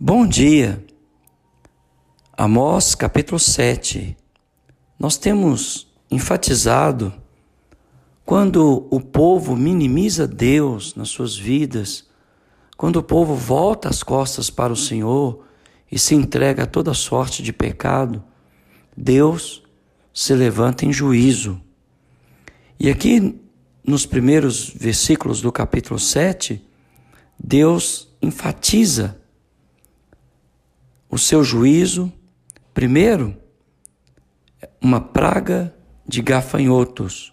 [0.00, 0.86] Bom dia.
[2.32, 4.16] Amós capítulo 7.
[4.96, 7.12] Nós temos enfatizado
[8.24, 12.06] quando o povo minimiza Deus nas suas vidas,
[12.76, 15.44] quando o povo volta as costas para o Senhor
[15.90, 18.22] e se entrega a toda sorte de pecado,
[18.96, 19.64] Deus
[20.14, 21.60] se levanta em juízo.
[22.78, 23.40] E aqui
[23.84, 26.64] nos primeiros versículos do capítulo 7,
[27.36, 29.17] Deus enfatiza
[31.10, 32.12] o seu juízo,
[32.74, 33.36] primeiro,
[34.80, 35.74] uma praga
[36.06, 37.32] de gafanhotos,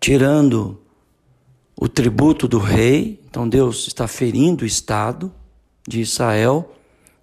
[0.00, 0.80] tirando
[1.76, 5.32] o tributo do rei, então Deus está ferindo o Estado
[5.86, 6.74] de Israel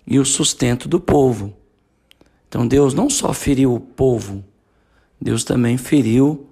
[0.06, 1.56] e o sustento do povo.
[2.48, 4.44] Então Deus não só feriu o povo,
[5.22, 6.50] Deus também feriu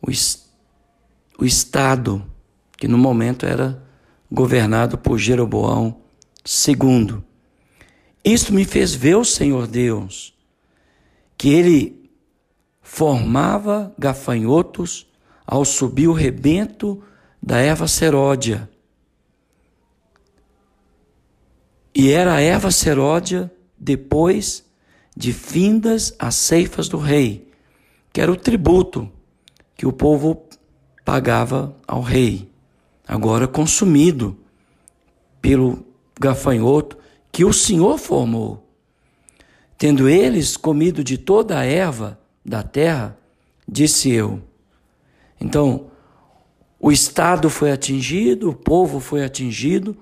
[0.00, 0.10] o,
[1.38, 2.24] o Estado,
[2.76, 3.82] que no momento era
[4.30, 6.00] governado por Jeroboão
[6.46, 7.22] II.
[8.24, 10.34] Isto me fez ver o Senhor Deus,
[11.38, 12.10] que ele
[12.82, 15.06] formava gafanhotos
[15.46, 17.02] ao subir o rebento
[17.42, 18.68] da erva seródia.
[21.94, 24.64] E era a erva seródia depois
[25.16, 27.48] de findas as ceifas do rei,
[28.12, 29.10] que era o tributo
[29.74, 30.44] que o povo
[31.04, 32.50] pagava ao rei,
[33.08, 34.36] agora consumido
[35.40, 35.84] pelo
[36.20, 36.99] gafanhoto
[37.32, 38.66] que o Senhor formou.
[39.78, 43.16] Tendo eles comido de toda a erva da terra,
[43.66, 44.42] disse eu.
[45.40, 45.90] Então,
[46.78, 49.96] o Estado foi atingido, o povo foi atingido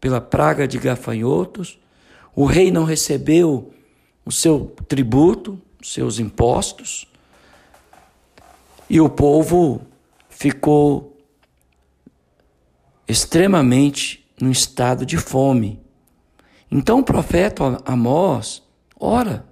[0.00, 1.78] pela praga de gafanhotos,
[2.34, 3.72] o rei não recebeu
[4.24, 7.06] o seu tributo, os seus impostos,
[8.88, 9.82] e o povo
[10.28, 11.16] ficou
[13.06, 15.81] extremamente no estado de fome.
[16.72, 18.62] Então o profeta Amós
[18.98, 19.44] ora,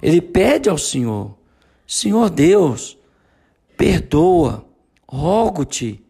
[0.00, 1.36] ele pede ao Senhor:
[1.84, 2.96] Senhor Deus,
[3.76, 4.64] perdoa,
[5.08, 6.00] rogo-te,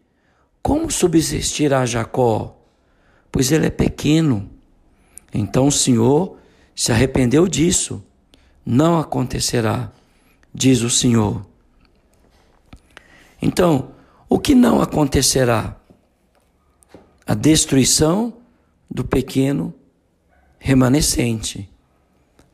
[0.61, 2.55] como subsistirá Jacó?
[3.31, 4.47] Pois ele é pequeno.
[5.33, 6.37] Então o Senhor
[6.75, 8.03] se arrependeu disso.
[8.63, 9.91] Não acontecerá,
[10.53, 11.43] diz o Senhor.
[13.41, 13.91] Então,
[14.27, 15.77] o que não acontecerá?
[17.25, 18.33] A destruição
[18.89, 19.73] do pequeno
[20.59, 21.69] remanescente.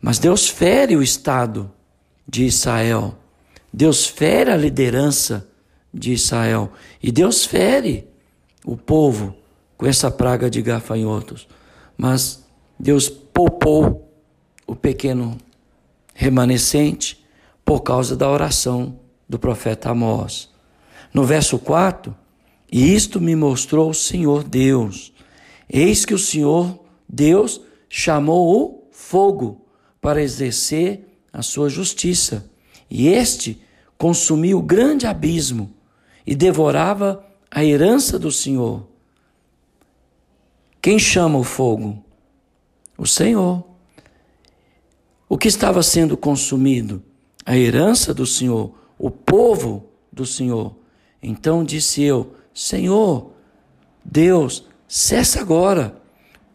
[0.02, 1.72] Mas Deus fere o Estado
[2.28, 3.16] de Israel.
[3.72, 5.48] Deus fere a liderança
[5.94, 6.72] de Israel.
[7.02, 8.08] E Deus fere
[8.66, 9.36] o povo
[9.78, 11.48] com essa praga de gafanhotos.
[11.98, 12.46] Mas
[12.80, 14.12] Deus poupou
[14.68, 15.38] o pequeno
[16.14, 17.24] remanescente
[17.66, 20.50] por causa da oração do profeta Amós.
[21.14, 22.16] No verso 4,
[22.72, 25.14] e isto me mostrou o Senhor Deus.
[25.70, 27.62] Eis que o Senhor Deus
[27.96, 29.68] chamou o fogo
[30.02, 32.50] para exercer a sua justiça.
[32.90, 33.62] E este
[34.00, 35.72] consumiu o grande abismo
[36.26, 38.88] e devorava a herança do Senhor.
[40.82, 42.04] Quem chama o fogo?
[42.98, 43.64] O Senhor.
[45.30, 47.00] O que estava sendo consumido?
[47.46, 50.76] A herança do Senhor, o povo do Senhor.
[51.22, 53.34] Então disse eu: Senhor,
[54.04, 56.02] Deus, cessa agora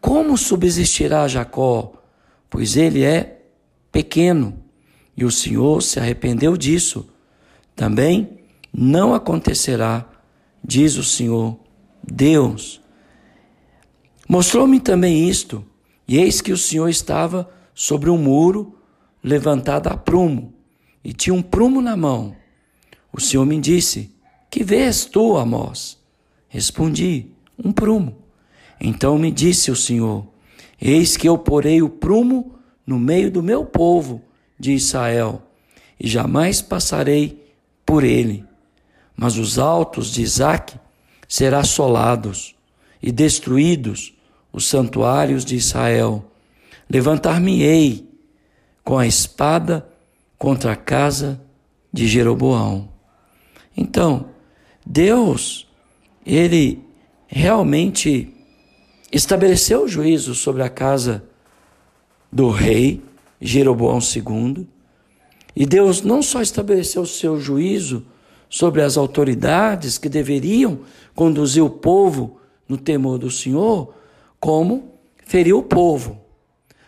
[0.00, 1.92] como subsistirá Jacó?
[2.48, 3.42] Pois ele é
[3.90, 4.62] pequeno.
[5.16, 7.08] E o Senhor se arrependeu disso.
[7.74, 8.38] Também
[8.72, 10.08] não acontecerá,
[10.62, 11.58] diz o Senhor,
[12.02, 12.80] Deus.
[14.28, 15.64] Mostrou-me também isto,
[16.06, 18.78] e eis que o Senhor estava sobre um muro
[19.22, 20.54] levantado a prumo,
[21.02, 22.36] e tinha um prumo na mão.
[23.12, 24.14] O Senhor me disse:
[24.50, 25.98] Que vês tu, Amós?
[26.48, 27.32] Respondi:
[27.62, 28.27] Um prumo.
[28.80, 30.26] Então me disse o Senhor:
[30.80, 32.54] Eis que eu porei o prumo
[32.86, 34.22] no meio do meu povo
[34.58, 35.42] de Israel,
[35.98, 37.44] e jamais passarei
[37.84, 38.44] por ele.
[39.16, 40.78] Mas os altos de Isaque
[41.28, 42.54] serão assolados
[43.02, 44.14] e destruídos
[44.52, 46.24] os santuários de Israel.
[46.88, 48.08] Levantar-me-ei
[48.84, 49.86] com a espada
[50.38, 51.40] contra a casa
[51.92, 52.88] de Jeroboão.
[53.76, 54.30] Então,
[54.86, 55.68] Deus,
[56.24, 56.82] ele
[57.26, 58.34] realmente
[59.12, 61.24] estabeleceu o juízo sobre a casa
[62.30, 63.02] do rei
[63.40, 64.66] Jeroboão II.
[65.56, 68.06] E Deus não só estabeleceu o seu juízo
[68.48, 70.80] sobre as autoridades que deveriam
[71.14, 72.38] conduzir o povo
[72.68, 73.94] no temor do Senhor,
[74.38, 74.94] como
[75.24, 76.20] feriu o povo.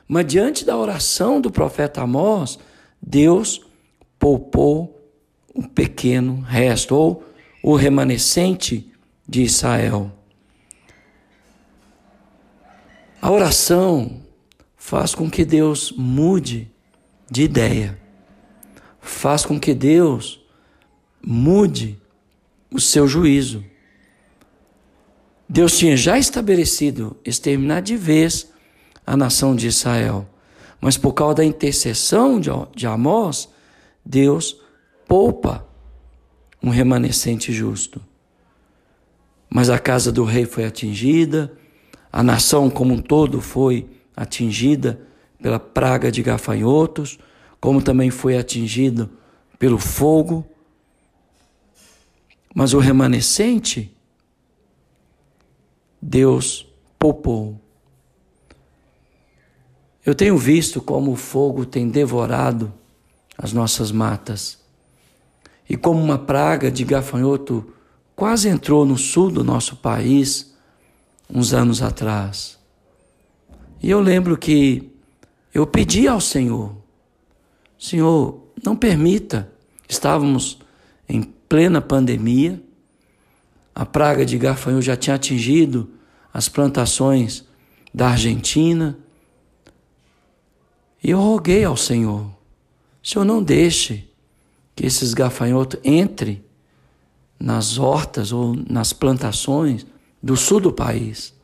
[0.07, 2.59] Mas diante da oração do profeta Amós,
[3.01, 3.61] Deus
[4.19, 5.01] poupou
[5.55, 7.25] um pequeno resto, ou
[7.63, 8.91] o remanescente
[9.29, 10.11] de Israel.
[13.21, 14.23] A oração
[14.77, 16.71] faz com que Deus mude
[17.31, 18.01] de ideia,
[18.99, 20.41] faz com que Deus
[21.23, 22.01] mude
[22.73, 23.63] o seu juízo.
[25.47, 28.51] Deus tinha já estabelecido exterminar de vez
[29.07, 30.27] a nação de Israel,
[30.81, 32.41] mas por causa da intercessão
[32.75, 33.51] de Amós,
[34.03, 34.57] Deus
[35.07, 35.67] poupa
[36.63, 38.01] um remanescente justo.
[39.51, 41.53] Mas a casa do rei foi atingida,
[42.13, 45.01] a nação como um todo foi atingida
[45.41, 47.19] pela praga de gafanhotos,
[47.61, 49.11] como também foi atingido
[49.59, 50.45] pelo fogo.
[52.55, 53.95] Mas o remanescente,
[56.01, 56.67] Deus
[56.99, 57.61] poupou.
[60.05, 62.73] Eu tenho visto como o fogo tem devorado
[63.39, 64.59] as nossas matas.
[65.69, 67.73] E como uma praga de gafanhoto
[68.17, 70.51] quase entrou no sul do nosso país
[71.33, 72.59] uns anos atrás.
[73.83, 74.91] E eu lembro que
[75.55, 76.75] eu pedi ao Senhor,
[77.79, 79.51] Senhor, não permita,
[79.89, 80.59] estávamos
[81.09, 82.63] em plena pandemia,
[83.75, 85.91] a praga de gafanhoto já tinha atingido
[86.33, 87.45] as plantações
[87.93, 88.99] da Argentina,
[91.03, 92.31] e eu roguei ao Senhor,
[93.03, 94.09] Senhor, não deixe
[94.77, 96.45] que esses gafanhotos entrem
[97.39, 99.87] nas hortas ou nas plantações
[100.23, 101.35] do sul do país.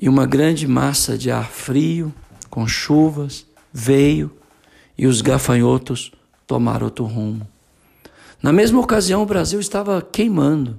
[0.00, 2.12] E uma grande massa de ar frio,
[2.50, 4.30] com chuvas, veio
[4.96, 6.12] e os gafanhotos
[6.46, 7.46] tomaram outro rumo.
[8.42, 10.78] Na mesma ocasião, o Brasil estava queimando.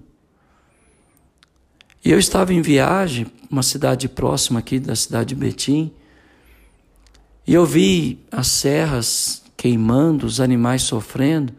[2.03, 5.93] E eu estava em viagem, uma cidade próxima aqui da cidade de Betim,
[7.47, 11.53] e eu vi as serras queimando, os animais sofrendo,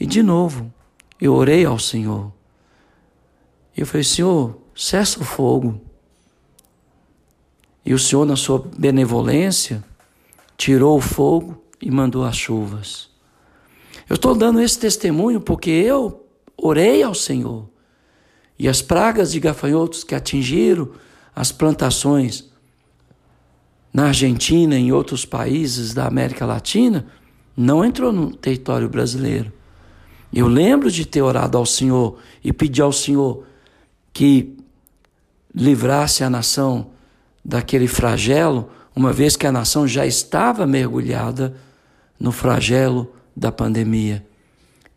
[0.00, 0.72] e de novo,
[1.20, 2.32] eu orei ao Senhor.
[3.76, 5.80] E eu falei, Senhor, cessa o fogo.
[7.84, 9.84] E o Senhor, na sua benevolência,
[10.56, 13.08] tirou o fogo e mandou as chuvas.
[14.08, 16.24] Eu estou dando esse testemunho porque eu
[16.56, 17.68] orei ao Senhor.
[18.58, 20.90] E as pragas de gafanhotos que atingiram
[21.34, 22.50] as plantações
[23.96, 27.06] na Argentina e em outros países da América Latina,
[27.56, 29.50] não entrou no território brasileiro.
[30.30, 33.44] Eu lembro de ter orado ao Senhor e pedir ao Senhor
[34.16, 34.56] que
[35.54, 36.92] livrasse a nação
[37.44, 41.54] daquele flagelo, uma vez que a nação já estava mergulhada
[42.18, 44.26] no flagelo da pandemia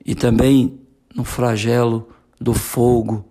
[0.05, 0.79] e também
[1.13, 2.07] no flagelo
[2.39, 3.25] do fogo.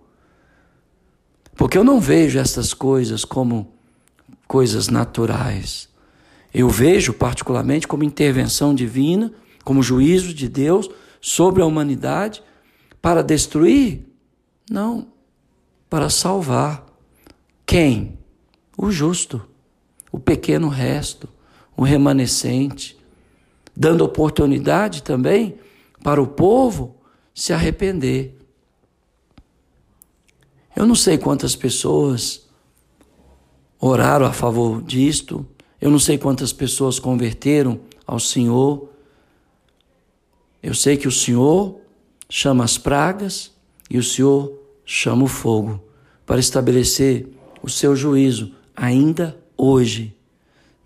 [1.56, 3.73] Porque eu não vejo essas coisas como
[4.46, 5.88] coisas naturais.
[6.52, 9.32] Eu vejo particularmente como intervenção divina,
[9.64, 12.43] como juízo de Deus sobre a humanidade
[13.00, 14.06] para destruir?
[14.70, 15.08] Não,
[15.88, 16.87] para salvar.
[17.67, 18.19] Quem?
[18.76, 19.43] O justo,
[20.12, 21.29] o pequeno resto,
[21.76, 22.99] o remanescente,
[23.76, 25.58] dando oportunidade também
[26.02, 26.96] para o povo
[27.35, 28.37] se arrepender.
[30.75, 32.49] Eu não sei quantas pessoas
[33.81, 35.46] oraram a favor disto.
[35.81, 38.88] Eu não sei quantas pessoas converteram ao Senhor.
[40.62, 41.81] Eu sei que o Senhor
[42.29, 43.52] chama as pragas
[43.88, 44.57] e o Senhor
[44.90, 45.85] chama o fogo
[46.25, 47.29] para estabelecer
[47.62, 50.17] o seu juízo ainda hoje,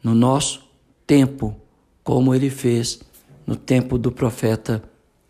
[0.02, 0.68] no nosso
[1.06, 1.54] tempo,
[2.02, 3.00] como ele fez
[3.46, 4.82] no tempo do profeta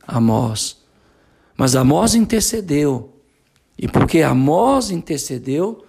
[0.08, 0.82] Amós.
[1.54, 3.12] Mas Amós intercedeu,
[3.76, 5.84] e porque Amós intercedeu,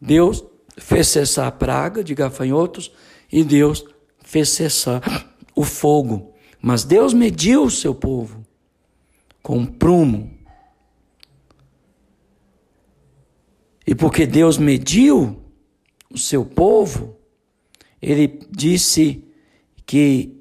[0.00, 0.42] Deus
[0.76, 2.90] fez cessar a praga de gafanhotos
[3.30, 3.84] e Deus
[4.24, 5.00] fez cessar
[5.54, 6.32] o fogo.
[6.60, 8.44] Mas Deus mediu o seu povo
[9.40, 10.32] com um prumo.
[13.86, 15.36] E porque Deus mediu
[16.10, 17.16] o seu povo,
[18.00, 19.24] ele disse
[19.84, 20.40] que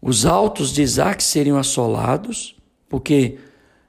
[0.00, 2.56] os altos de Isaac seriam assolados,
[2.88, 3.38] porque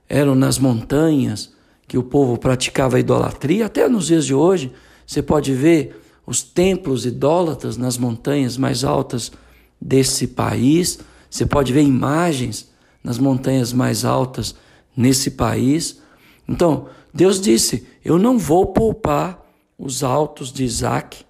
[0.07, 1.53] eram nas montanhas
[1.87, 4.71] que o povo praticava idolatria, até nos dias de hoje
[5.05, 9.31] você pode ver os templos idólatras nas montanhas mais altas
[9.79, 10.99] desse país.
[11.29, 12.71] Você pode ver imagens
[13.03, 14.55] nas montanhas mais altas
[14.95, 16.01] nesse país.
[16.47, 19.41] Então, Deus disse: Eu não vou poupar
[19.77, 21.25] os altos de Isaac,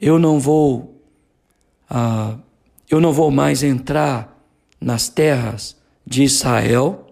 [0.00, 1.00] eu não vou,
[1.88, 2.36] ah,
[2.90, 4.38] eu não vou mais entrar
[4.80, 5.76] nas terras
[6.06, 7.04] de Israel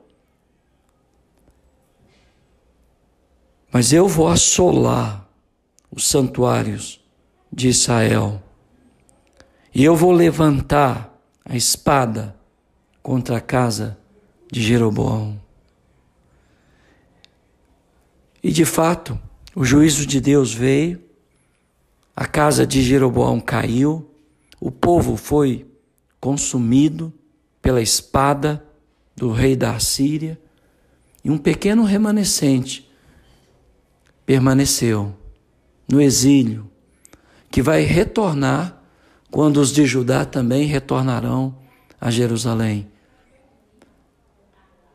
[3.72, 5.26] Mas eu vou assolar
[5.90, 7.00] os santuários
[7.50, 8.42] de Israel.
[9.74, 12.36] E eu vou levantar a espada
[13.02, 13.96] contra a casa
[14.50, 15.40] de Jeroboão.
[18.42, 19.18] E de fato,
[19.54, 21.00] o juízo de Deus veio,
[22.14, 24.10] a casa de Jeroboão caiu,
[24.60, 25.66] o povo foi
[26.20, 27.12] consumido
[27.60, 28.64] pela espada
[29.16, 30.40] do rei da Assíria,
[31.24, 32.90] e um pequeno remanescente
[34.26, 35.14] permaneceu
[35.88, 36.68] no exílio,
[37.50, 38.82] que vai retornar
[39.30, 41.56] quando os de Judá também retornarão
[42.00, 42.88] a Jerusalém.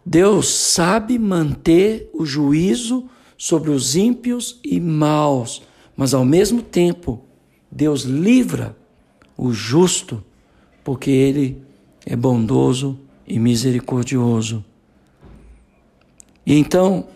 [0.05, 5.61] Deus sabe manter o juízo sobre os ímpios e maus,
[5.95, 7.21] mas ao mesmo tempo,
[7.71, 8.75] Deus livra
[9.37, 10.23] o justo,
[10.83, 11.61] porque ele
[12.05, 14.63] é bondoso e misericordioso.
[16.45, 17.07] E então,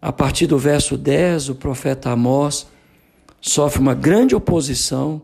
[0.00, 2.66] a partir do verso 10, o profeta Amós
[3.40, 5.22] sofre uma grande oposição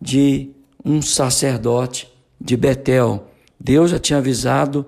[0.00, 0.50] de
[0.84, 3.26] um sacerdote de Betel.
[3.58, 4.84] Deus já tinha avisado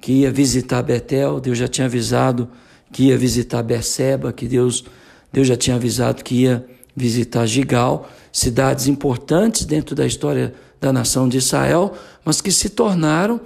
[0.00, 2.48] que ia visitar Betel, Deus já tinha avisado
[2.94, 4.84] que ia visitar Beceba, que Deus,
[5.32, 11.28] Deus já tinha avisado que ia visitar Gigal, cidades importantes dentro da história da nação
[11.28, 11.92] de Israel,
[12.24, 13.40] mas que se tornaram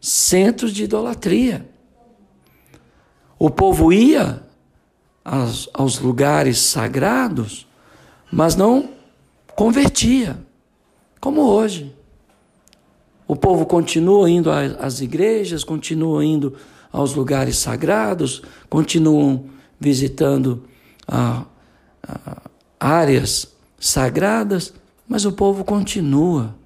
[0.00, 1.68] centros de idolatria.
[3.36, 4.40] O povo ia
[5.24, 7.66] aos, aos lugares sagrados,
[8.30, 8.90] mas não
[9.56, 10.38] convertia,
[11.20, 11.92] como hoje.
[13.26, 16.54] O povo continua indo às igrejas, continua indo
[16.94, 18.40] aos lugares sagrados,
[18.74, 20.64] continuam visitando
[21.06, 21.44] ah,
[22.02, 22.50] ah,
[22.80, 24.74] áreas sagradas,
[25.06, 26.56] mas o povo continua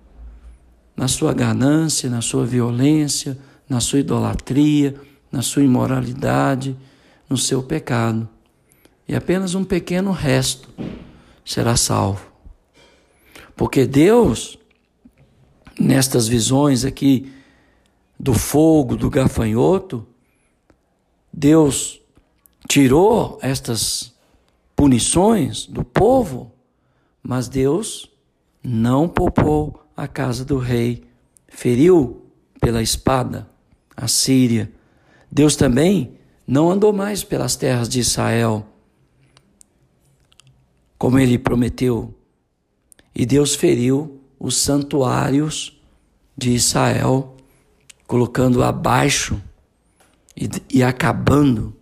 [0.96, 3.36] na sua ganância, na sua violência,
[3.68, 4.98] na sua idolatria,
[5.30, 6.74] na sua imoralidade,
[7.28, 8.26] no seu pecado.
[9.06, 10.66] E apenas um pequeno resto
[11.44, 12.26] será salvo.
[13.54, 14.58] Porque Deus,
[15.78, 17.30] nestas visões aqui
[18.18, 20.06] do fogo, do gafanhoto,
[21.30, 21.97] Deus
[22.68, 24.14] tirou estas
[24.76, 26.52] punições do povo,
[27.22, 28.12] mas Deus
[28.62, 31.04] não poupou a casa do rei,
[31.48, 32.22] feriu
[32.60, 33.48] pela espada
[33.96, 34.70] a Síria.
[35.32, 38.66] Deus também não andou mais pelas terras de Israel,
[40.98, 42.14] como ele prometeu.
[43.14, 45.80] E Deus feriu os santuários
[46.36, 47.34] de Israel,
[48.06, 49.42] colocando abaixo
[50.36, 51.77] e, e acabando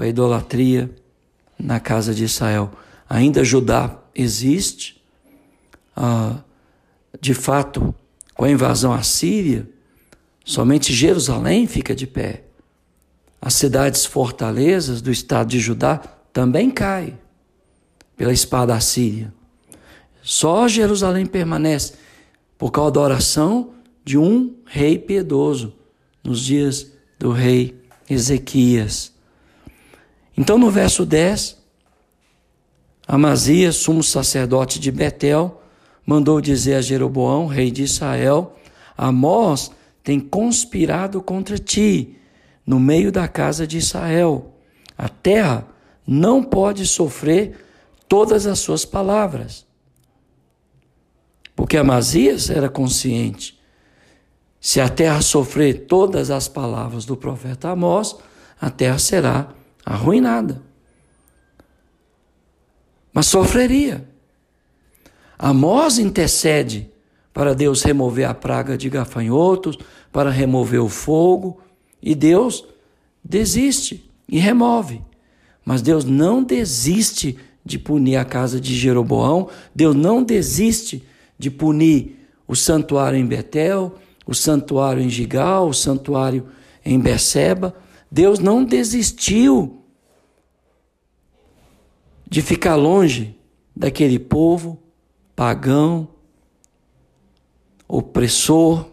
[0.00, 0.90] com a idolatria
[1.58, 2.70] na casa de Israel.
[3.06, 4.98] Ainda Judá existe,
[5.94, 6.38] ah,
[7.20, 7.94] de fato,
[8.34, 9.68] com a invasão assíria,
[10.42, 12.44] somente Jerusalém fica de pé.
[13.42, 15.98] As cidades fortalezas do estado de Judá
[16.32, 17.18] também caem
[18.16, 19.30] pela espada assíria.
[20.22, 21.92] Só Jerusalém permanece
[22.56, 25.74] por causa da oração de um rei piedoso
[26.24, 27.78] nos dias do rei
[28.08, 29.19] Ezequias.
[30.40, 31.58] Então, no verso 10,
[33.06, 35.60] Amazias, sumo sacerdote de Betel,
[36.06, 38.56] mandou dizer a Jeroboão, rei de Israel:
[38.96, 39.70] Amós
[40.02, 42.16] tem conspirado contra ti
[42.64, 44.54] no meio da casa de Israel.
[44.96, 45.68] A terra
[46.06, 47.62] não pode sofrer
[48.08, 49.66] todas as suas palavras.
[51.54, 53.60] Porque Amazias era consciente.
[54.58, 58.16] Se a terra sofrer todas as palavras do profeta Amós,
[58.58, 59.59] a terra será
[59.90, 60.62] arruinada.
[63.12, 64.08] Mas sofreria.
[65.36, 66.88] Amós intercede
[67.34, 69.76] para Deus remover a praga de gafanhotos,
[70.12, 71.60] para remover o fogo,
[72.00, 72.64] e Deus
[73.24, 75.02] desiste e remove.
[75.64, 81.04] Mas Deus não desiste de punir a casa de Jeroboão, Deus não desiste
[81.36, 86.46] de punir o santuário em Betel, o santuário em Gigal, o santuário
[86.84, 87.74] em Beceba.
[88.10, 89.79] Deus não desistiu
[92.30, 93.36] de ficar longe
[93.74, 94.80] daquele povo
[95.34, 96.08] pagão,
[97.88, 98.88] opressor,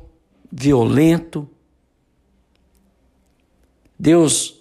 [0.52, 1.48] violento.
[4.00, 4.56] Deus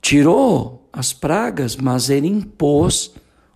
[0.00, 3.12] tirou as pragas, mas ele impôs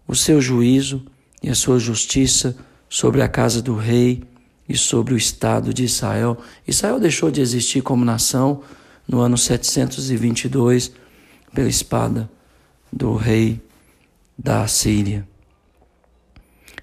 [0.07, 1.07] o seu juízo
[1.43, 2.57] e a sua justiça
[2.89, 4.25] sobre a casa do rei
[4.69, 6.37] e sobre o estado de Israel.
[6.67, 8.63] Israel deixou de existir como nação
[9.09, 10.93] no ano 722
[11.55, 12.31] pela espada
[12.93, 13.70] do rei
[14.43, 15.29] da Síria.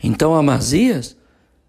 [0.04, 1.18] Então Amazias,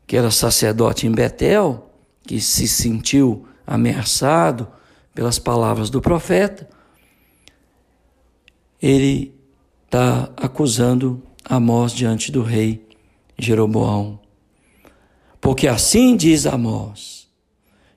[0.07, 1.91] que era sacerdote em Betel,
[2.27, 4.69] que se sentiu ameaçado
[5.15, 6.69] pelas palavras do profeta,
[8.81, 9.35] ele
[9.87, 12.87] está acusando Amós diante do rei
[13.39, 14.21] Jeroboão.
[15.41, 17.29] Porque assim diz Amós: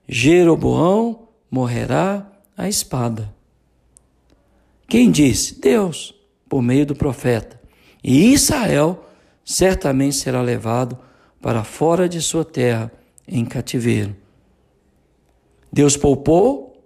[0.08, 3.34] Jeroboão morrerá à espada.
[4.88, 5.60] Quem disse?
[5.60, 6.16] Deus,
[6.48, 7.61] por meio do profeta.
[8.04, 9.06] E Israel
[9.44, 10.98] certamente será levado
[11.42, 12.92] para fora de sua terra
[13.28, 14.16] em cativeiro.
[15.72, 16.82] Deus poupou,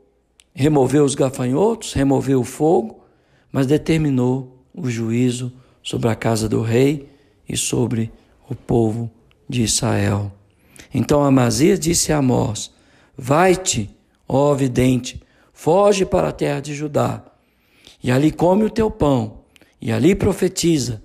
[0.53, 3.03] removeu os gafanhotos, removeu o fogo,
[3.51, 7.09] mas determinou o juízo sobre a casa do rei
[7.47, 8.11] e sobre
[8.49, 9.09] o povo
[9.47, 10.31] de Israel.
[10.93, 12.71] Então Amazias disse a Amós:
[13.17, 13.89] Vai-te,
[14.27, 15.21] ó vidente,
[15.53, 17.23] foge para a terra de Judá,
[18.03, 19.39] e ali come o teu pão,
[19.81, 21.04] e ali profetiza.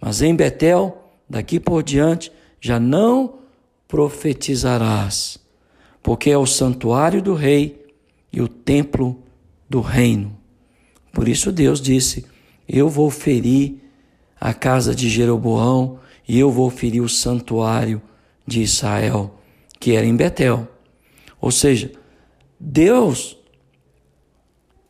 [0.00, 3.40] Mas em Betel, daqui por diante, já não
[3.86, 5.38] profetizarás,
[6.02, 7.86] porque é o santuário do rei
[8.32, 9.22] e o templo
[9.68, 10.36] do reino.
[11.12, 12.24] Por isso Deus disse:
[12.68, 13.76] Eu vou ferir
[14.40, 18.00] a casa de Jeroboão e eu vou ferir o santuário
[18.46, 19.34] de Israel,
[19.78, 20.66] que era em Betel.
[21.40, 21.92] Ou seja,
[22.58, 23.36] Deus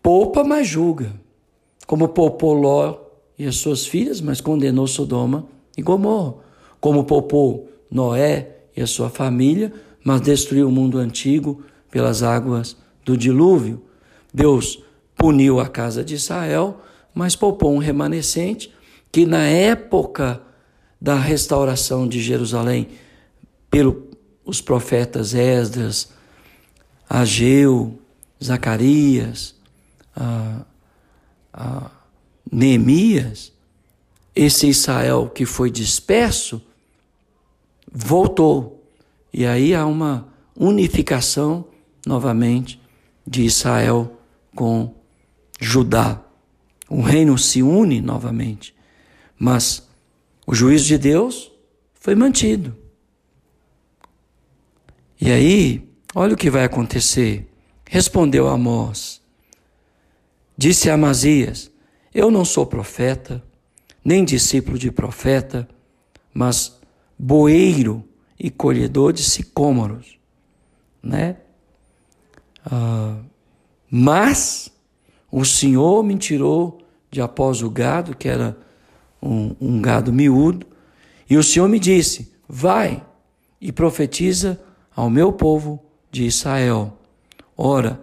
[0.02, 1.12] poupa, mas julga.
[1.86, 3.09] Como poupou Ló
[3.40, 6.34] e as suas filhas, mas condenou Sodoma e Gomorra.
[6.78, 9.72] Como poupou Noé e a sua família,
[10.04, 13.82] mas destruiu o mundo antigo pelas águas do dilúvio.
[14.32, 14.84] Deus
[15.16, 16.82] puniu a casa de Israel,
[17.14, 18.70] mas poupou um remanescente
[19.10, 20.42] que na época
[21.00, 22.88] da restauração de Jerusalém,
[23.70, 26.10] pelos profetas Esdras,
[27.08, 27.98] Ageu,
[28.44, 29.54] Zacarias,
[30.14, 30.60] a,
[31.54, 31.99] a
[32.50, 33.52] Neemias,
[34.34, 36.62] esse Israel que foi disperso,
[37.90, 38.84] voltou.
[39.32, 41.66] E aí há uma unificação
[42.06, 42.80] novamente
[43.26, 44.18] de Israel
[44.54, 44.94] com
[45.60, 46.20] Judá.
[46.88, 48.74] O reino se une novamente.
[49.38, 49.88] Mas
[50.46, 51.52] o juízo de Deus
[51.94, 52.76] foi mantido.
[55.20, 57.46] E aí, olha o que vai acontecer.
[57.86, 59.20] Respondeu Amós.
[60.56, 61.69] Disse a Amazias:
[62.12, 63.42] Eu não sou profeta,
[64.04, 65.68] nem discípulo de profeta,
[66.34, 66.78] mas
[67.18, 68.04] boeiro
[68.38, 70.18] e colhedor de sicômoros,
[71.02, 71.36] né?
[72.64, 73.16] Ah,
[73.90, 74.72] mas
[75.30, 78.56] o Senhor me tirou de após o gado, que era
[79.22, 80.66] um, um gado miúdo,
[81.28, 83.04] e o Senhor me disse: Vai
[83.60, 84.60] e profetiza
[84.94, 86.98] ao meu povo de Israel.
[87.56, 88.00] Ora,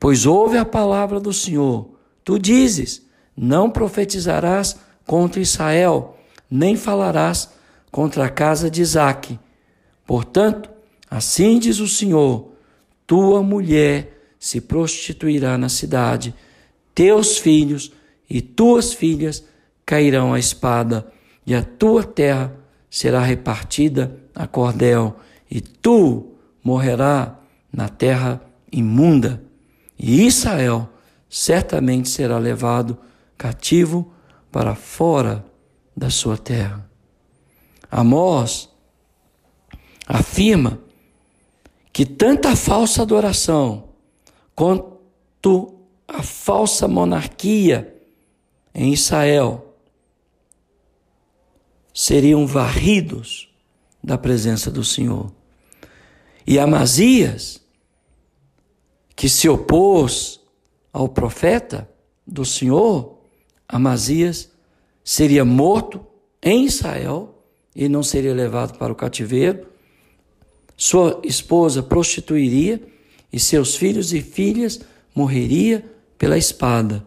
[0.00, 1.90] pois ouve a palavra do Senhor.
[2.24, 3.05] Tu dizes:
[3.36, 6.16] Não profetizarás contra Israel,
[6.50, 7.50] nem falarás
[7.90, 9.38] contra a casa de Isaque.
[10.06, 10.70] Portanto,
[11.10, 12.52] assim diz o Senhor:
[13.06, 16.34] Tua mulher se prostituirá na cidade,
[16.94, 17.92] teus filhos
[18.28, 19.44] e tuas filhas
[19.84, 21.06] cairão a espada,
[21.46, 22.52] e a tua terra
[22.90, 25.16] será repartida a cordel,
[25.50, 27.38] e tu morrerá
[27.72, 29.42] na terra imunda,
[29.98, 30.88] e Israel
[31.28, 32.98] certamente será levado
[33.36, 34.12] cativo
[34.50, 35.44] para fora
[35.96, 36.88] da sua terra.
[37.90, 38.68] Amós
[40.06, 40.80] afirma
[41.92, 43.88] que tanto a falsa adoração
[44.54, 45.74] quanto
[46.06, 47.94] a falsa monarquia
[48.74, 49.74] em Israel
[51.92, 53.48] seriam varridos
[54.04, 55.32] da presença do Senhor.
[56.46, 57.60] E Amazias,
[59.16, 60.38] que se opôs
[60.92, 61.90] ao profeta
[62.26, 63.15] do Senhor,
[63.68, 64.50] Amazias
[65.02, 66.04] seria morto
[66.42, 67.42] em Israel
[67.74, 69.66] e não seria levado para o cativeiro.
[70.76, 72.80] Sua esposa prostituiria
[73.32, 74.80] e seus filhos e filhas
[75.14, 75.84] morreria
[76.18, 77.06] pela espada.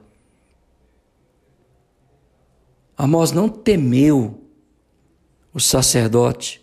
[2.98, 4.43] Amós não temeu
[5.54, 6.62] o sacerdote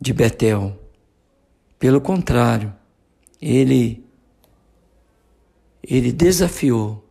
[0.00, 0.78] de Betel.
[1.78, 2.72] Pelo contrário,
[3.40, 4.04] ele
[5.82, 7.05] ele desafiou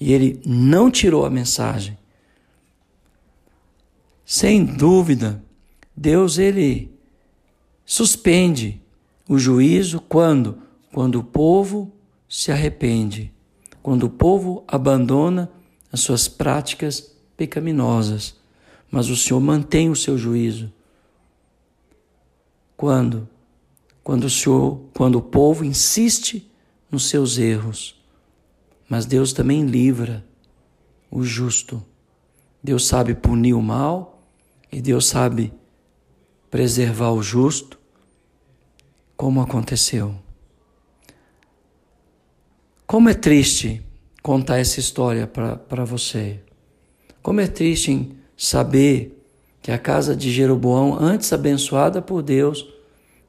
[0.00, 1.98] e ele não tirou a mensagem.
[4.24, 5.42] Sem dúvida,
[5.96, 6.90] Deus ele
[7.84, 8.80] suspende
[9.28, 10.58] o juízo quando
[10.92, 11.92] quando o povo
[12.28, 13.32] se arrepende,
[13.82, 15.50] quando o povo abandona
[15.92, 18.38] as suas práticas pecaminosas
[18.90, 20.72] mas o Senhor mantém o seu juízo.
[22.76, 23.28] Quando?
[24.02, 26.50] Quando o Senhor, quando o povo insiste
[26.90, 27.97] nos seus erros.
[28.88, 30.24] Mas Deus também livra
[31.10, 31.84] o justo.
[32.62, 34.22] Deus sabe punir o mal
[34.72, 35.52] e Deus sabe
[36.50, 37.78] preservar o justo,
[39.16, 40.14] como aconteceu.
[42.86, 43.82] Como é triste
[44.22, 46.40] contar essa história para você.
[47.22, 49.22] Como é triste saber
[49.60, 52.66] que a casa de Jeroboão, antes abençoada por Deus,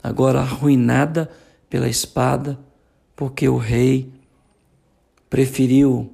[0.02, 1.30] agora arruinada
[1.70, 2.58] pela espada,
[3.16, 4.14] porque o rei
[5.30, 6.12] preferiu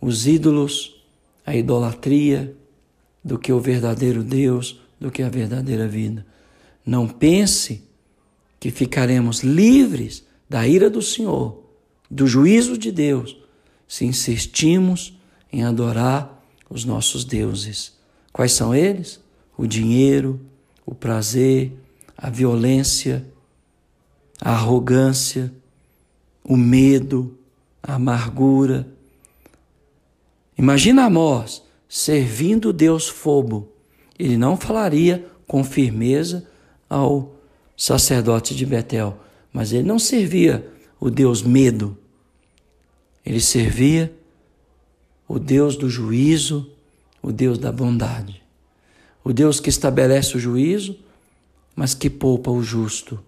[0.00, 1.02] os ídolos,
[1.44, 2.56] a idolatria
[3.22, 6.26] do que o verdadeiro Deus, do que a verdadeira vida.
[6.84, 7.82] Não pense
[8.58, 11.62] que ficaremos livres da ira do Senhor,
[12.10, 13.36] do juízo de Deus,
[13.86, 15.18] se insistimos
[15.52, 17.94] em adorar os nossos deuses.
[18.32, 19.20] Quais são eles?
[19.56, 20.40] O dinheiro,
[20.84, 21.72] o prazer,
[22.16, 23.24] a violência,
[24.40, 25.52] a arrogância,
[26.42, 27.38] o medo,
[27.86, 28.88] a amargura.
[30.56, 33.68] Imagina Amós servindo Deus fobo.
[34.18, 36.46] Ele não falaria com firmeza
[36.88, 37.34] ao
[37.76, 39.18] sacerdote de Betel,
[39.52, 40.66] mas ele não servia
[40.98, 41.96] o Deus medo.
[43.24, 44.12] Ele servia
[45.28, 46.70] o Deus do juízo,
[47.22, 48.42] o Deus da bondade.
[49.22, 50.98] O Deus que estabelece o juízo,
[51.74, 53.22] mas que poupa o justo.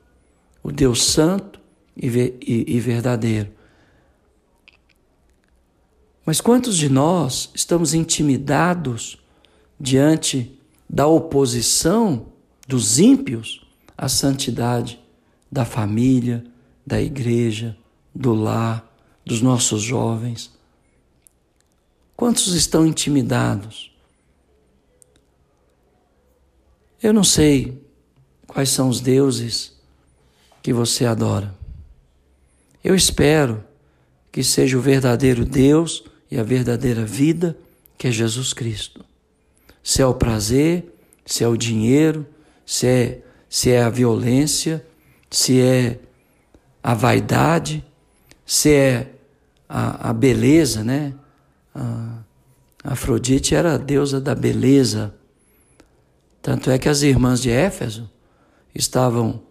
[0.62, 1.60] O Deus santo
[1.96, 3.55] e, verdadeiro.
[6.26, 9.16] Mas quantos de nós estamos intimidados
[9.78, 10.58] diante
[10.90, 12.26] da oposição
[12.66, 13.64] dos ímpios
[13.96, 15.00] à santidade
[15.50, 16.44] da família,
[16.84, 17.78] da igreja,
[18.12, 18.84] do lar,
[19.24, 20.52] dos nossos jovens?
[22.16, 23.94] Quantos estão intimidados?
[27.00, 27.80] Eu não sei
[28.48, 29.76] quais são os deuses
[30.60, 31.54] que você adora.
[32.82, 33.62] Eu espero
[34.32, 37.56] que seja o verdadeiro Deus e a verdadeira vida,
[37.96, 39.04] que é Jesus Cristo.
[39.82, 40.92] Se é o prazer,
[41.24, 42.26] se é o dinheiro,
[42.64, 44.84] se é, se é a violência,
[45.30, 45.98] se é
[46.82, 47.84] a vaidade,
[48.44, 49.12] se é
[49.68, 51.14] a, a beleza, né?
[51.74, 52.18] A,
[52.86, 55.12] Afrodite era a deusa da beleza.
[56.40, 58.08] Tanto é que as irmãs de Éfeso
[58.72, 59.42] estavam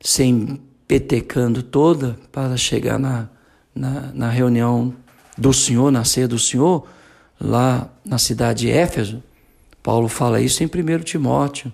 [0.00, 3.28] se empetecando toda para chegar na,
[3.74, 4.94] na, na reunião
[5.36, 6.86] do Senhor, na ceia do Senhor,
[7.40, 9.22] lá na cidade de Éfeso.
[9.82, 11.72] Paulo fala isso em 1 Timóteo.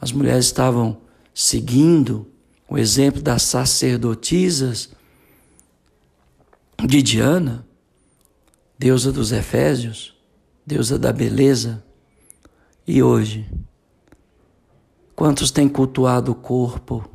[0.00, 0.98] As mulheres estavam
[1.34, 2.26] seguindo
[2.68, 4.90] o exemplo das sacerdotisas
[6.84, 7.66] de Diana,
[8.78, 10.16] deusa dos Efésios,
[10.66, 11.82] deusa da beleza.
[12.86, 13.48] E hoje,
[15.14, 17.08] quantos têm cultuado o corpo?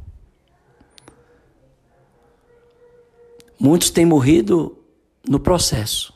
[3.59, 4.77] Muitos têm morrido
[5.27, 6.13] no processo.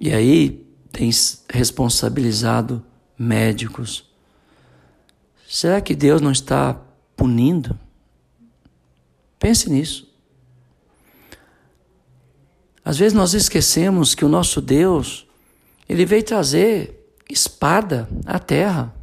[0.00, 1.10] E aí tem
[1.48, 2.84] responsabilizado
[3.18, 4.10] médicos.
[5.48, 6.80] Será que Deus não está
[7.16, 7.78] punindo?
[9.38, 10.06] Pense nisso.
[12.84, 15.26] Às vezes nós esquecemos que o nosso Deus,
[15.88, 16.96] ele veio trazer
[17.28, 18.94] espada à terra.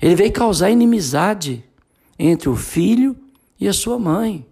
[0.00, 1.64] Ele veio causar inimizade
[2.18, 3.16] entre o filho
[3.58, 4.46] e a sua mãe.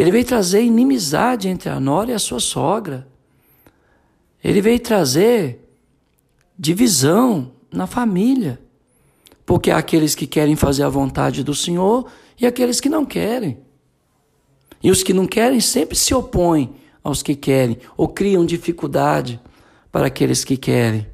[0.00, 3.06] Ele veio trazer inimizade entre a nora e a sua sogra.
[4.42, 5.70] Ele veio trazer
[6.58, 8.58] divisão na família.
[9.44, 12.10] Porque há aqueles que querem fazer a vontade do Senhor
[12.40, 13.58] e aqueles que não querem.
[14.82, 19.38] E os que não querem sempre se opõem aos que querem ou criam dificuldade
[19.92, 21.06] para aqueles que querem.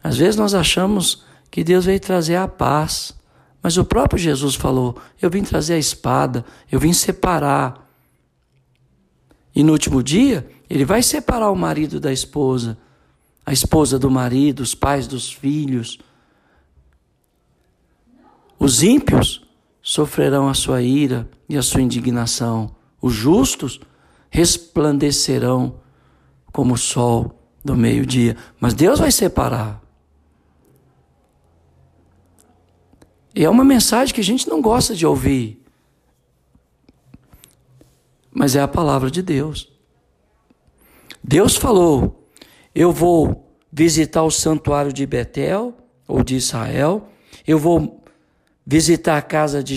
[0.00, 3.16] Às vezes nós achamos que Deus veio trazer a paz,
[3.64, 7.88] mas o próprio Jesus falou: Eu vim trazer a espada, eu vim separar.
[9.56, 12.76] E no último dia, ele vai separar o marido da esposa,
[13.46, 15.98] a esposa do marido, os pais dos filhos.
[18.58, 19.42] Os ímpios
[19.80, 22.76] sofrerão a sua ira e a sua indignação.
[23.00, 23.80] Os justos
[24.28, 25.76] resplandecerão
[26.52, 28.36] como o sol do meio-dia.
[28.60, 29.83] Mas Deus vai separar.
[33.34, 35.60] E é uma mensagem que a gente não gosta de ouvir.
[38.32, 39.70] Mas é a palavra de Deus.
[41.22, 42.28] Deus falou:
[42.74, 45.74] Eu vou visitar o santuário de Betel,
[46.06, 47.08] ou de Israel,
[47.46, 48.02] eu vou
[48.66, 49.76] visitar a casa de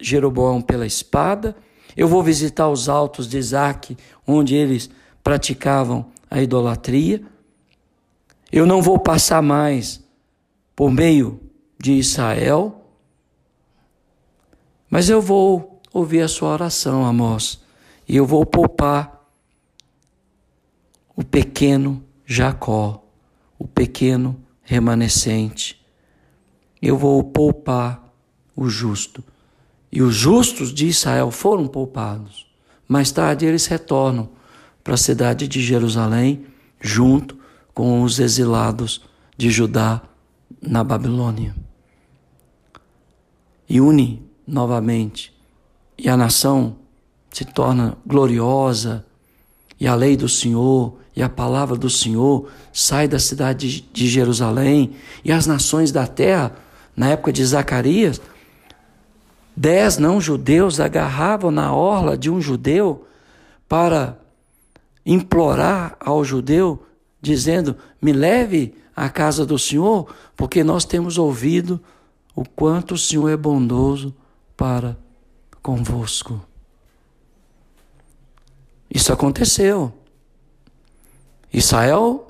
[0.00, 1.56] Jeroboão pela espada,
[1.96, 4.90] eu vou visitar os altos de Isaac, onde eles
[5.22, 7.22] praticavam a idolatria.
[8.52, 10.04] Eu não vou passar mais
[10.74, 11.40] por meio
[11.78, 12.85] de Israel,
[14.96, 17.60] mas eu vou ouvir a sua oração, Amós,
[18.08, 19.28] e eu vou poupar
[21.14, 23.04] o pequeno Jacó,
[23.58, 25.84] o pequeno remanescente.
[26.80, 28.10] Eu vou poupar
[28.56, 29.22] o justo.
[29.92, 32.46] E os justos de Israel foram poupados.
[32.88, 34.30] Mais tarde eles retornam
[34.82, 36.46] para a cidade de Jerusalém,
[36.80, 37.38] junto
[37.74, 39.02] com os exilados
[39.36, 40.00] de Judá
[40.58, 41.54] na Babilônia.
[43.68, 45.34] E une novamente.
[45.98, 46.76] E a nação
[47.32, 49.04] se torna gloriosa
[49.78, 54.92] e a lei do Senhor e a palavra do Senhor sai da cidade de Jerusalém
[55.24, 56.52] e as nações da terra,
[56.94, 58.20] na época de Zacarias,
[59.54, 63.06] dez não-judeus agarravam na orla de um judeu
[63.68, 64.18] para
[65.04, 66.84] implorar ao judeu,
[67.20, 71.80] dizendo: Me leve à casa do Senhor, porque nós temos ouvido
[72.34, 74.14] o quanto o Senhor é bondoso
[74.56, 74.96] para
[75.62, 76.40] convosco.
[78.90, 79.92] Isso aconteceu.
[81.52, 82.26] Israel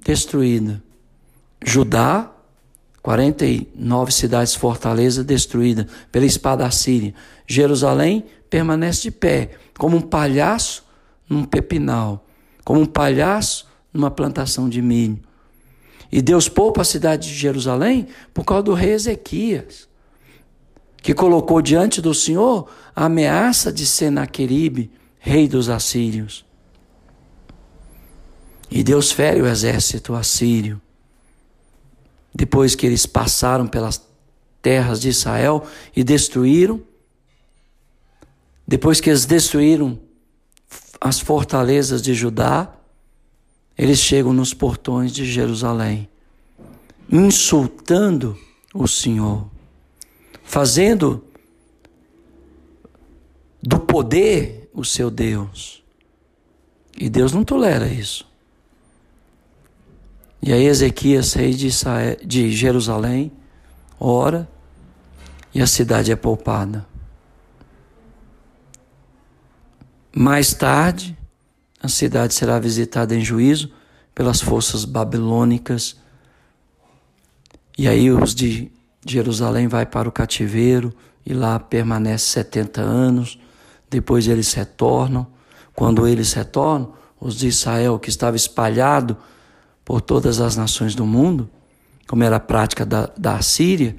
[0.00, 0.82] destruída.
[1.64, 2.30] Judá,
[3.02, 7.14] 49 cidades fortaleza destruída pela espada assíria.
[7.46, 10.84] Jerusalém permanece de pé, como um palhaço
[11.28, 12.24] num pepinal,
[12.64, 15.18] como um palhaço numa plantação de milho.
[16.10, 19.88] E Deus poupa a cidade de Jerusalém por causa do rei Ezequias,
[21.02, 26.44] que colocou diante do Senhor a ameaça de Senaqueribe, rei dos assírios.
[28.70, 30.80] E Deus fere o exército assírio.
[32.34, 34.02] Depois que eles passaram pelas
[34.60, 36.82] terras de Israel e destruíram,
[38.66, 39.98] depois que eles destruíram
[41.00, 42.72] as fortalezas de Judá,
[43.78, 46.08] eles chegam nos portões de Jerusalém,
[47.10, 48.36] insultando
[48.74, 49.48] o Senhor,
[50.46, 51.24] fazendo
[53.60, 55.84] do poder o seu Deus.
[56.96, 58.26] E Deus não tolera isso.
[60.40, 61.68] E aí Ezequias, rei de,
[62.24, 63.32] de Jerusalém,
[63.98, 64.48] ora
[65.52, 66.86] e a cidade é poupada.
[70.14, 71.18] Mais tarde,
[71.82, 73.72] a cidade será visitada em juízo
[74.14, 75.96] pelas forças babilônicas.
[77.76, 78.70] E aí os de
[79.12, 80.92] Jerusalém vai para o cativeiro
[81.24, 83.38] e lá permanece 70 anos.
[83.88, 85.26] Depois eles retornam.
[85.74, 89.16] Quando eles retornam, os de Israel que estava espalhado
[89.84, 91.48] por todas as nações do mundo,
[92.06, 93.96] como era a prática da, da Assíria,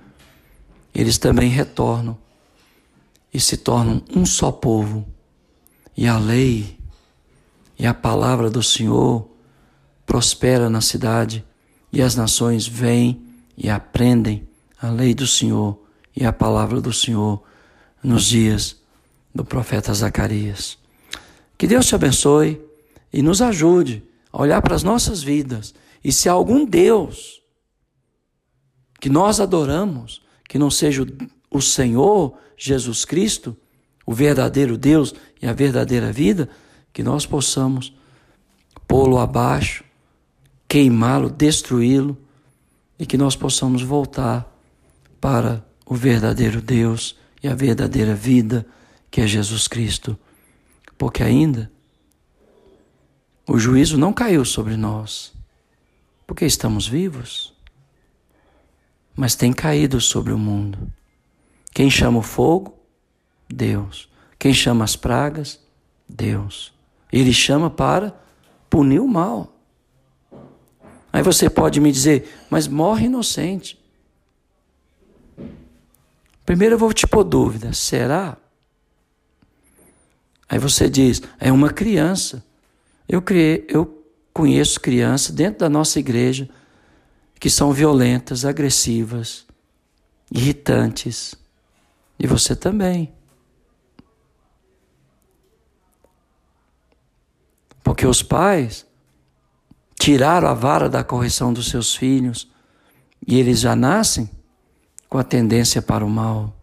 [0.93, 2.17] eles também retornam
[3.34, 5.06] e se tornam um só povo.
[5.96, 6.78] E a lei
[7.78, 9.30] e a palavra do Senhor
[10.06, 11.46] prospera na cidade,
[11.91, 13.22] e as nações vêm
[13.58, 14.47] e aprendem
[14.82, 15.80] a lei do Senhor
[16.16, 17.44] e a palavra do Senhor
[18.04, 18.78] nos dias
[19.34, 20.78] do profeta Zacarias.
[21.58, 22.62] Que Deus te abençoe
[23.12, 27.42] e nos ajude a olhar para as nossas vidas e se algum Deus
[29.00, 31.06] que nós adoramos, que não seja
[31.52, 33.56] o Senhor Jesus Cristo,
[34.06, 36.50] o verdadeiro Deus e a verdadeira vida,
[36.94, 37.94] que nós possamos
[38.88, 39.84] pô-lo abaixo,
[40.68, 42.18] queimá-lo, destruí-lo
[42.98, 44.57] e que nós possamos voltar
[45.20, 48.66] para o verdadeiro Deus e a verdadeira vida
[49.10, 50.18] que é Jesus Cristo.
[50.98, 51.72] Porque ainda
[53.48, 55.34] o juízo não caiu sobre nós,
[56.26, 57.54] porque estamos vivos,
[59.16, 60.92] mas tem caído sobre o mundo.
[61.74, 62.78] Quem chama o fogo?
[63.48, 64.10] Deus.
[64.38, 65.60] Quem chama as pragas?
[66.08, 66.74] Deus.
[67.12, 68.14] Ele chama para
[68.70, 69.54] punir o mal.
[71.12, 73.80] Aí você pode me dizer, mas morre inocente.
[76.48, 78.38] Primeiro eu vou te pôr dúvida: será?
[80.48, 82.42] Aí você diz, é uma criança.
[83.08, 84.02] Eu, criei, eu
[84.34, 86.50] conheço crianças dentro da nossa igreja
[87.38, 89.46] que são violentas, agressivas,
[90.32, 91.36] irritantes.
[92.18, 93.14] E você também.
[97.84, 98.86] Porque os pais
[100.00, 102.50] tiraram a vara da correção dos seus filhos
[103.28, 104.37] e eles já nascem
[105.10, 106.54] com a tendência para o mal.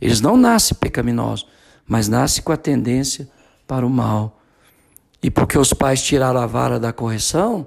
[0.00, 1.46] Eles não nascem pecaminosos,
[1.86, 3.28] mas nascem com a tendência
[3.66, 4.40] para o mal.
[5.22, 7.66] E porque os pais tiraram a vara da correção,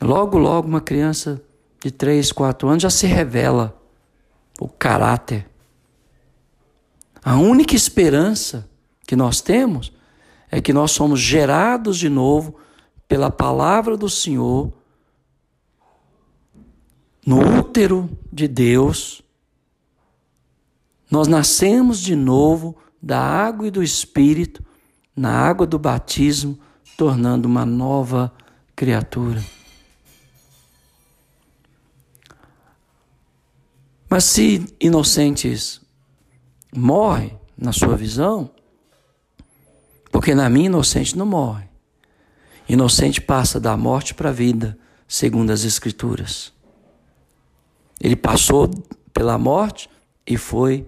[0.00, 1.42] logo, logo uma criança
[1.82, 3.80] de 3, 4 anos já se revela
[4.60, 5.46] o caráter.
[7.24, 8.68] A única esperança
[9.06, 9.92] que nós temos
[10.50, 12.56] é que nós somos gerados de novo
[13.08, 14.72] pela palavra do Senhor
[17.26, 19.22] no útero de Deus.
[21.10, 24.64] Nós nascemos de novo da água e do Espírito,
[25.14, 26.58] na água do batismo,
[26.96, 28.32] tornando uma nova
[28.76, 29.42] criatura.
[34.08, 35.80] Mas se inocentes
[36.74, 38.50] morre na sua visão,
[40.10, 41.68] porque na minha inocente não morre.
[42.68, 46.52] Inocente passa da morte para a vida, segundo as Escrituras.
[48.00, 48.70] Ele passou
[49.12, 49.90] pela morte
[50.26, 50.86] e foi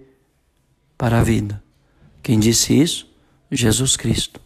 [0.96, 1.62] para a vida.
[2.22, 3.06] Quem disse isso?
[3.50, 4.40] Jesus Cristo.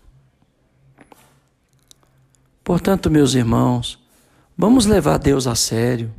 [2.65, 3.97] Portanto, meus irmãos,
[4.59, 6.13] vamos levar Deus a sério,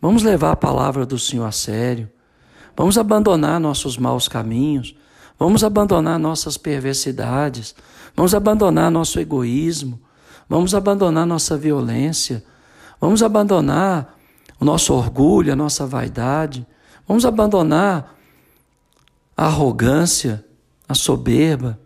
[0.00, 2.08] vamos levar a palavra do Senhor a sério,
[2.74, 4.96] vamos abandonar nossos maus caminhos,
[5.38, 7.74] vamos abandonar nossas perversidades,
[8.16, 10.00] vamos abandonar nosso egoísmo,
[10.48, 12.42] vamos abandonar nossa violência,
[12.98, 14.16] vamos abandonar
[14.62, 16.64] o nosso orgulho, a nossa vaidade,
[17.04, 18.16] vamos abandonar
[19.36, 20.44] a arrogância,
[20.88, 21.80] a soberba,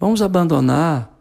[0.00, 1.16] vamos abandonar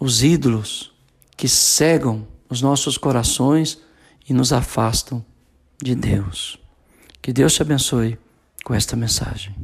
[0.00, 0.94] os ídolos
[1.36, 3.78] que cegam os nossos corações
[4.26, 5.22] e nos afastam
[5.76, 6.58] de Deus.
[7.20, 8.18] Que Deus te abençoe
[8.64, 9.54] com esta mensagem.